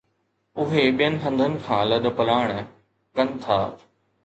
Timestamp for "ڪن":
3.21-3.33